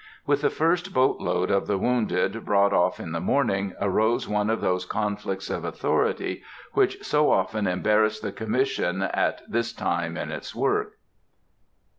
With 0.25 0.41
the 0.41 0.49
first 0.49 0.95
boat 0.95 1.19
load 1.19 1.51
of 1.51 1.67
the 1.67 1.77
wounded 1.77 2.43
brought 2.43 2.73
off 2.73 2.99
in 2.99 3.11
the 3.11 3.19
morning, 3.21 3.75
arose 3.79 4.27
one 4.27 4.49
of 4.49 4.59
those 4.59 4.83
conflicts 4.83 5.47
of 5.51 5.63
authority 5.63 6.41
which 6.73 7.03
so 7.03 7.31
often 7.31 7.67
embarrassed 7.67 8.23
the 8.23 8.31
Commission 8.31 9.03
at 9.03 9.43
this 9.47 9.71
time 9.71 10.17
in 10.17 10.31
its 10.31 10.55
work. 10.55 10.97